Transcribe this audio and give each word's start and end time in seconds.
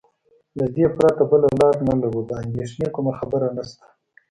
له 0.57 0.65
دې 0.75 0.85
پرته 0.95 1.23
بله 1.31 1.47
لار 1.59 1.75
نه 1.87 1.93
لرو، 2.01 2.21
د 2.29 2.31
اندېښنې 2.43 2.87
کومه 2.95 3.11
خبره 3.19 3.47
نشته. 3.57 3.85